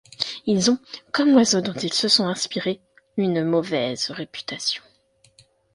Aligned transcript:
Ils 0.47 0.71
ont, 0.71 0.79
comme 1.11 1.29
l'oiseau 1.29 1.61
dont 1.61 1.75
ils 1.75 1.93
sont 1.93 2.25
inspirés, 2.27 2.81
une 3.17 3.43
mauvaise 3.45 4.09
réputation. 4.09 4.81